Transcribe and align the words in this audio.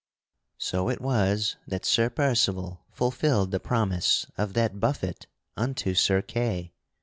So 0.57 0.89
it 0.89 0.99
was 0.99 1.57
that 1.67 1.85
Sir 1.85 2.09
Percival 2.09 2.81
fulfilled 2.91 3.51
the 3.51 3.59
promise 3.59 4.25
of 4.35 4.53
that 4.53 4.79
buffet 4.79 5.27
unto 5.55 5.93
Sir 5.93 6.23
Kay. 6.23 6.73